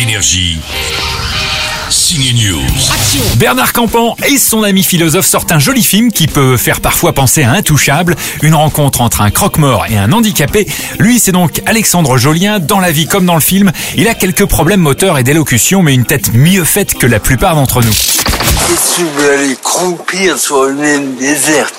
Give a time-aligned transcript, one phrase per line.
[0.00, 0.60] Énergie.
[1.90, 2.60] Signe News.
[3.34, 7.42] Bernard Campan et son ami philosophe sortent un joli film qui peut faire parfois penser
[7.42, 10.68] à Intouchable, une rencontre entre un croque-mort et un handicapé.
[11.00, 12.60] Lui, c'est donc Alexandre Jolien.
[12.60, 15.94] Dans la vie comme dans le film, il a quelques problèmes moteurs et d'élocution, mais
[15.94, 17.94] une tête mieux faite que la plupart d'entre nous.
[18.94, 21.74] Tu veux aller croupir sur une île déserte,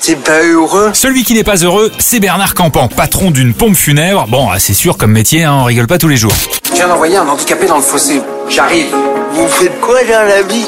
[0.00, 0.90] c'est pas heureux?
[0.92, 4.26] Celui qui n'est pas heureux, c'est Bernard Campan, patron d'une pompe funèbre.
[4.26, 6.34] Bon, c'est sûr comme métier, hein, on rigole pas tous les jours.
[6.80, 8.22] Je viens d'envoyer un handicapé dans le fossé.
[8.48, 8.86] J'arrive.
[9.32, 10.66] Vous faites quoi dans la vie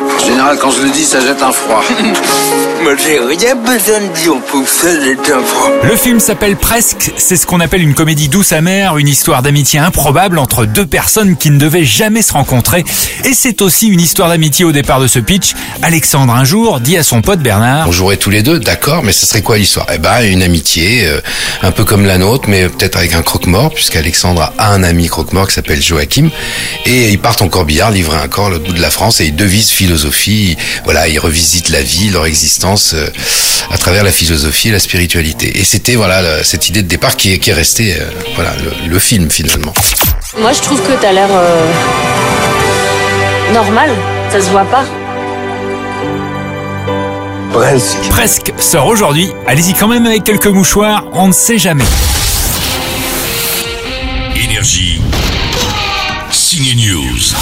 [0.00, 1.82] En général, quand je le dis, ça jette un froid.
[2.82, 5.70] Moi j'ai rien besoin de dire pour ça d'être un froid.
[5.82, 9.78] Le film s'appelle Presque, c'est ce qu'on appelle une comédie douce amère, une histoire d'amitié
[9.78, 12.84] improbable entre deux personnes qui ne devaient jamais se rencontrer.
[13.24, 15.54] Et c'est aussi une histoire d'amitié au départ de ce pitch.
[15.82, 19.12] Alexandre un jour dit à son pote Bernard On jouerait tous les deux, d'accord, mais
[19.12, 19.86] ce serait quoi l'histoire?
[19.94, 21.20] Eh ben, une amitié, euh,
[21.62, 25.48] un peu comme la nôtre, mais peut-être avec un croque-mort, puisqu'Alexandre a un ami croque-mort
[25.48, 26.28] qui s'appelle Joachim,
[26.84, 29.26] et ils partent en corbillard, livrer un corps à l'autre bout de la France, et
[29.26, 33.06] ils devisent philosophie, voilà, ils revisitent la vie, leur existence, euh,
[33.70, 35.58] à travers la philosophie et la spiritualité.
[35.58, 38.54] Et c'était, voilà, le- cette idée de départ qui est, qui est restée, euh, voilà,
[38.64, 39.74] le, le film finalement.
[40.40, 41.66] Moi, je trouve que t'as l'air euh,
[43.52, 43.90] normal.
[44.32, 44.84] Ça se voit pas.
[47.52, 48.08] Presque.
[48.08, 49.28] Presque sort aujourd'hui.
[49.46, 51.84] Allez-y quand même avec quelques mouchoirs, on ne sait jamais.
[54.34, 54.98] Énergie.
[56.32, 57.34] Signe News.